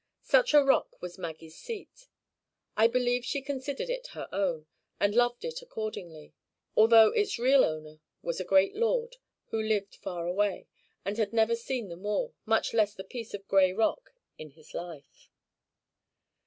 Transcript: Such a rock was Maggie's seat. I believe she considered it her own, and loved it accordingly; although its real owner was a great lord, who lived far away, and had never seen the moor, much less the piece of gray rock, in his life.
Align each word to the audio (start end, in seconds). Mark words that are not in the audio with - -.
Such 0.23 0.55
a 0.55 0.63
rock 0.63 0.99
was 0.99 1.19
Maggie's 1.19 1.55
seat. 1.59 2.07
I 2.75 2.87
believe 2.87 3.23
she 3.23 3.39
considered 3.43 3.87
it 3.91 4.07
her 4.17 4.27
own, 4.31 4.65
and 4.99 5.13
loved 5.13 5.45
it 5.45 5.61
accordingly; 5.61 6.33
although 6.75 7.09
its 7.09 7.37
real 7.37 7.63
owner 7.63 7.99
was 8.23 8.39
a 8.39 8.43
great 8.43 8.73
lord, 8.75 9.17
who 9.49 9.61
lived 9.61 9.93
far 9.93 10.25
away, 10.25 10.65
and 11.05 11.19
had 11.19 11.33
never 11.33 11.55
seen 11.55 11.89
the 11.89 11.97
moor, 11.97 12.33
much 12.47 12.73
less 12.73 12.95
the 12.95 13.03
piece 13.03 13.35
of 13.35 13.47
gray 13.47 13.73
rock, 13.73 14.09
in 14.39 14.49
his 14.49 14.73
life. 14.73 15.29